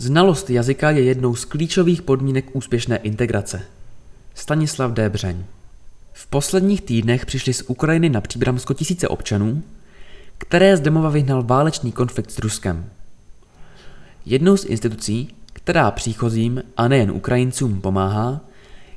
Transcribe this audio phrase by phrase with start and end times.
[0.00, 3.62] Znalost jazyka je jednou z klíčových podmínek úspěšné integrace.
[4.34, 5.44] Stanislav Débřeň
[6.12, 9.62] V posledních týdnech přišli z Ukrajiny na Příbramsko tisíce občanů,
[10.38, 12.90] které z domova vyhnal válečný konflikt s Ruskem.
[14.26, 18.40] Jednou z institucí, která příchozím a nejen Ukrajincům pomáhá,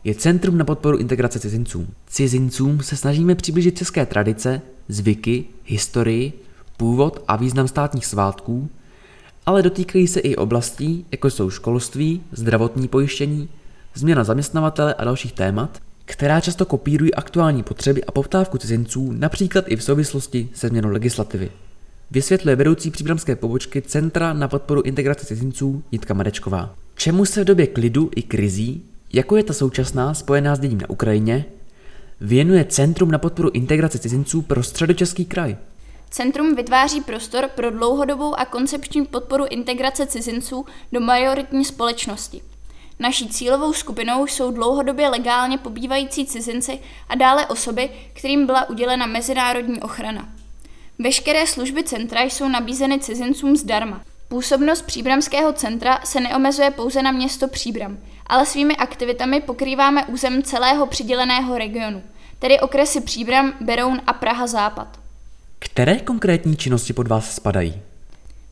[0.03, 1.87] je Centrum na podporu integrace cizinců.
[2.07, 6.33] Cizincům se snažíme přiblížit české tradice, zvyky, historii,
[6.77, 8.69] původ a význam státních svátků,
[9.45, 13.49] ale dotýkají se i oblastí, jako jsou školství, zdravotní pojištění,
[13.93, 19.75] změna zaměstnavatele a dalších témat, která často kopírují aktuální potřeby a poptávku cizinců, například i
[19.75, 21.51] v souvislosti se změnou legislativy.
[22.11, 26.75] Vysvětluje vedoucí příbramské pobočky Centra na podporu integrace cizinců Jitka Madečková.
[26.95, 28.83] Čemu se v době klidu i krizí,
[29.13, 31.45] jako je ta současná spojená s děním na Ukrajině,
[32.21, 35.57] věnuje Centrum na podporu integrace cizinců pro středočeský kraj.
[36.11, 42.41] Centrum vytváří prostor pro dlouhodobou a koncepční podporu integrace cizinců do majoritní společnosti.
[42.99, 49.81] Naší cílovou skupinou jsou dlouhodobě legálně pobývající cizinci a dále osoby, kterým byla udělena mezinárodní
[49.81, 50.29] ochrana.
[50.99, 54.01] Veškeré služby centra jsou nabízeny cizincům zdarma.
[54.27, 60.87] Působnost Příbramského centra se neomezuje pouze na město Příbram, ale svými aktivitami pokrýváme územ celého
[60.87, 62.03] přiděleného regionu,
[62.39, 65.00] tedy okresy Příbram, Beroun a Praha Západ.
[65.63, 67.81] Které konkrétní činnosti pod vás spadají?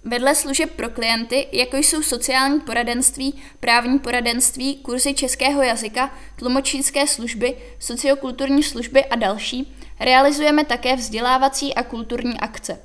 [0.04, 7.56] Vedle služeb pro klienty, jako jsou sociální poradenství, právní poradenství, kurzy českého jazyka, tlumočnické služby,
[7.80, 12.80] sociokulturní služby a další, realizujeme také vzdělávací a kulturní akce.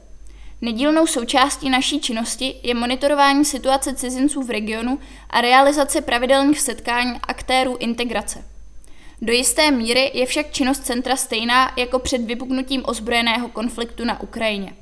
[0.60, 4.98] Nedílnou součástí naší činnosti je monitorování situace cizinců v regionu
[5.30, 8.53] a realizace pravidelných setkání aktérů integrace.
[9.24, 14.72] Do jisté míry je však činnost centra stejná jako před vypuknutím ozbrojeného konfliktu na Ukrajině.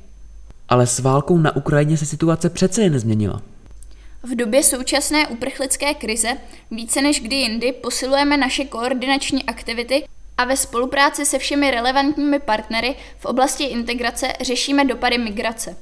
[0.68, 3.42] Ale s válkou na Ukrajině se situace přece jen změnila.
[4.22, 6.28] V době současné uprchlické krize
[6.70, 10.04] více než kdy jindy posilujeme naše koordinační aktivity
[10.38, 15.76] a ve spolupráci se všemi relevantními partnery v oblasti integrace řešíme dopady migrace.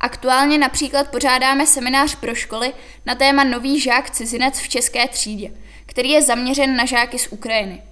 [0.00, 2.72] Aktuálně například pořádáme seminář pro školy
[3.06, 5.52] na téma Nový žák cizinec v české třídě,
[5.86, 7.82] který je zaměřen na žáky z Ukrajiny.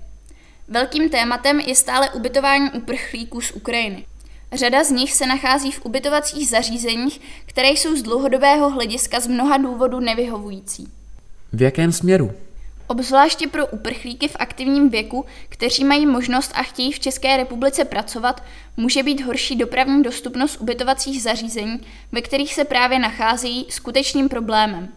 [0.69, 4.07] Velkým tématem je stále ubytování uprchlíků z Ukrajiny.
[4.53, 9.57] Řada z nich se nachází v ubytovacích zařízeních, které jsou z dlouhodobého hlediska z mnoha
[9.57, 10.93] důvodů nevyhovující.
[11.53, 12.33] V jakém směru?
[12.87, 18.43] Obzvláště pro uprchlíky v aktivním věku, kteří mají možnost a chtějí v České republice pracovat,
[18.77, 21.81] může být horší dopravní dostupnost ubytovacích zařízení,
[22.13, 24.89] ve kterých se právě nacházejí, skutečným problémem.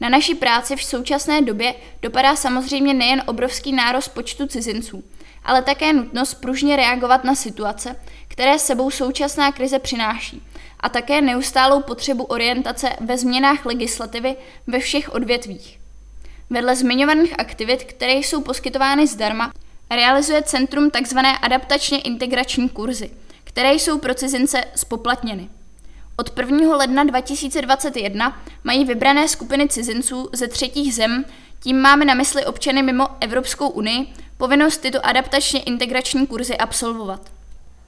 [0.00, 5.04] Na naši práci v současné době dopadá samozřejmě nejen obrovský nárost počtu cizinců,
[5.44, 7.96] ale také nutnost pružně reagovat na situace,
[8.28, 10.42] které sebou současná krize přináší,
[10.80, 15.81] a také neustálou potřebu orientace ve změnách legislativy ve všech odvětvích.
[16.52, 19.52] Vedle zmiňovaných aktivit, které jsou poskytovány zdarma,
[19.90, 21.18] realizuje centrum tzv.
[21.42, 23.10] adaptačně integrační kurzy,
[23.44, 25.48] které jsou pro cizince spoplatněny.
[26.16, 26.76] Od 1.
[26.76, 31.24] ledna 2021 mají vybrané skupiny cizinců ze třetích zem,
[31.60, 37.32] tím máme na mysli občany mimo Evropskou unii, povinnost tyto adaptačně integrační kurzy absolvovat.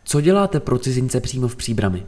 [0.04, 2.06] Co děláte pro cizince přímo v příbrami?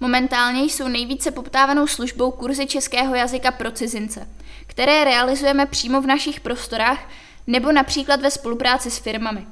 [0.00, 4.28] Momentálně jsou nejvíce poptávanou službou kurzy českého jazyka pro cizince,
[4.66, 7.10] které realizujeme přímo v našich prostorách
[7.46, 9.46] nebo například ve spolupráci s firmami.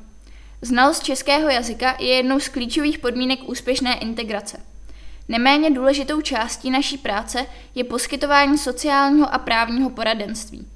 [0.62, 4.60] Znalost českého jazyka je jednou z klíčových podmínek úspěšné integrace.
[5.28, 10.66] Neméně důležitou částí naší práce je poskytování sociálního a právního poradenství.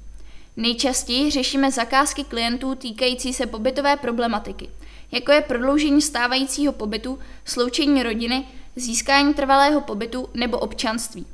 [0.57, 4.69] Nejčastěji řešíme zakázky klientů týkající se pobytové problematiky,
[5.11, 8.45] jako je prodloužení stávajícího pobytu, sloučení rodiny,
[8.79, 11.25] získání trvalého pobytu nebo občanství.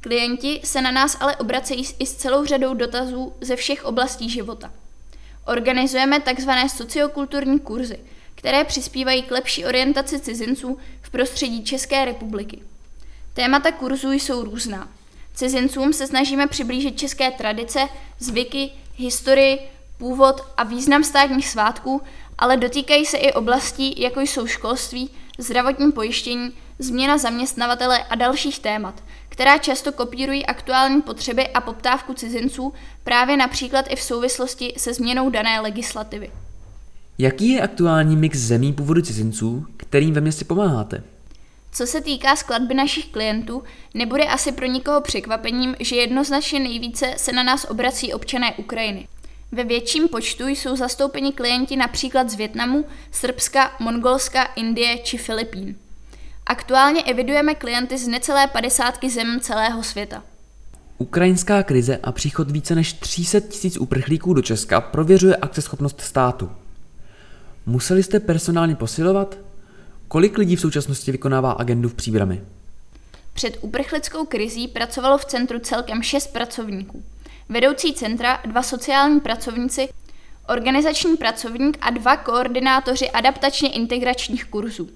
[0.00, 4.72] Klienti se na nás ale obracejí i s celou řadou dotazů ze všech oblastí života.
[5.46, 6.50] Organizujeme tzv.
[6.76, 7.98] sociokulturní kurzy,
[8.34, 12.62] které přispívají k lepší orientaci cizinců v prostředí České republiky.
[13.34, 14.88] Témata kurzů jsou různá.
[15.34, 17.88] Cizincům se snažíme přiblížit české tradice,
[18.18, 19.58] zvyky, historii,
[19.98, 22.02] původ a význam státních svátků,
[22.38, 29.02] ale dotýkají se i oblastí, jako jsou školství, zdravotní pojištění, změna zaměstnavatele a dalších témat,
[29.28, 32.72] která často kopírují aktuální potřeby a poptávku cizinců
[33.04, 36.30] právě například i v souvislosti se změnou dané legislativy.
[37.18, 41.02] Jaký je aktuální mix zemí původu cizinců, kterým ve městě pomáháte?
[41.72, 43.62] Co se týká skladby našich klientů,
[43.94, 49.08] nebude asi pro nikoho překvapením, že jednoznačně nejvíce se na nás obrací občané Ukrajiny.
[49.52, 55.76] Ve větším počtu jsou zastoupeni klienti například z Větnamu, Srbska, Mongolska, Indie či Filipín.
[56.46, 60.22] Aktuálně evidujeme klienty z necelé padesátky zem celého světa.
[60.98, 66.50] Ukrajinská krize a příchod více než 300 tisíc uprchlíků do Česka prověřuje akceschopnost státu.
[67.66, 69.38] Museli jste personálně posilovat?
[70.08, 72.42] Kolik lidí v současnosti vykonává agendu v příbrami?
[73.32, 77.02] Před uprchlickou krizí pracovalo v centru celkem šest pracovníků.
[77.48, 79.88] Vedoucí centra, dva sociální pracovníci,
[80.48, 84.90] organizační pracovník a dva koordinátoři adaptačně integračních kurzů.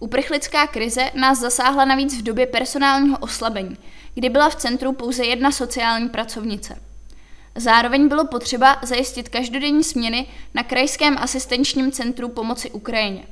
[0.00, 3.76] Uprchlická krize nás zasáhla navíc v době personálního oslabení,
[4.14, 6.82] kdy byla v centru pouze jedna sociální pracovnice.
[7.54, 13.26] Zároveň bylo potřeba zajistit každodenní směny na krajském asistenčním centru pomoci Ukrajině.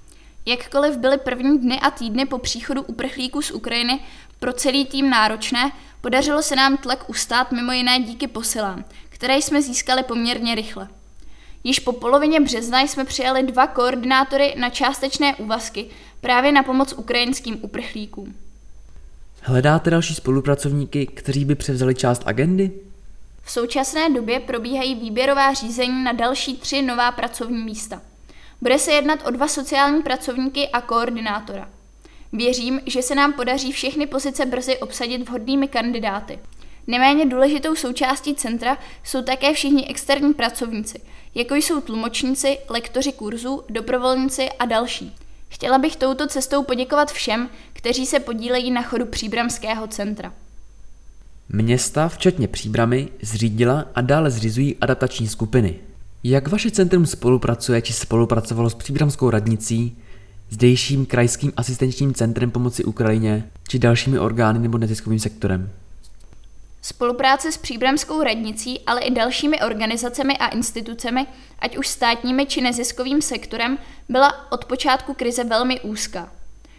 [0.47, 4.01] Jakkoliv byly první dny a týdny po příchodu uprchlíků z Ukrajiny
[4.39, 9.63] pro celý tým náročné, podařilo se nám tlak ustát mimo jiné díky posilám, které jsme
[9.63, 10.89] získali poměrně rychle.
[11.65, 17.59] Již po polovině března jsme přijali dva koordinátory na částečné úvazky právě na pomoc ukrajinským
[17.63, 18.35] uprchlíkům.
[19.43, 22.71] Hledáte další spolupracovníky, kteří by převzali část agendy?
[23.43, 28.03] V současné době probíhají výběrová řízení na další tři nová pracovní místa.
[28.61, 31.69] Bude se jednat o dva sociální pracovníky a koordinátora.
[32.33, 36.39] Věřím, že se nám podaří všechny pozice brzy obsadit vhodnými kandidáty.
[36.87, 41.01] Neméně důležitou součástí centra jsou také všichni externí pracovníci,
[41.35, 45.15] jako jsou tlumočníci, lektoři kurzů, doprovolníci a další.
[45.49, 50.33] Chtěla bych touto cestou poděkovat všem, kteří se podílejí na chodu Příbramského centra.
[51.49, 55.75] Města, včetně Příbramy, zřídila a dále zřizují adaptační skupiny.
[56.25, 59.97] Jak vaše centrum spolupracuje či spolupracovalo s Příbramskou radnicí,
[60.51, 65.71] zdejším krajským asistenčním centrem pomoci Ukrajině či dalšími orgány nebo neziskovým sektorem?
[66.89, 71.27] Spolupráce s Příbramskou radnicí, ale i dalšími organizacemi a institucemi,
[71.59, 76.33] ať už státními či neziskovým sektorem, byla od počátku krize velmi úzká.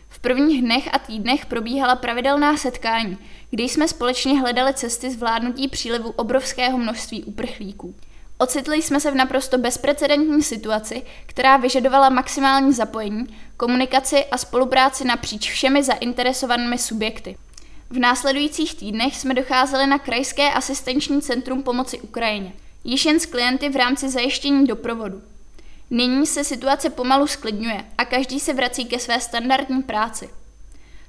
[0.10, 3.18] V prvních dnech a týdnech probíhala pravidelná setkání,
[3.52, 7.96] kdy jsme společně hledali cesty zvládnutí přílivu obrovského množství uprchlíků.
[8.38, 13.26] Ocitli jsme se v naprosto bezprecedentní situaci, která vyžadovala maximální zapojení,
[13.58, 17.38] komunikaci a spolupráci napříč všemi zainteresovanými subjekty.
[17.92, 22.54] V následujících týdnech jsme docházeli na Krajské asistenční centrum pomoci Ukrajině,
[22.84, 25.22] již jen s klienty v rámci zajištění doprovodu.
[25.90, 30.30] Nyní se situace pomalu sklidňuje a každý se vrací ke své standardní práci.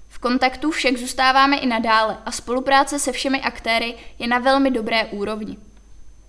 [0.09, 5.05] V kontaktu však zůstáváme i nadále a spolupráce se všemi aktéry je na velmi dobré
[5.05, 5.57] úrovni.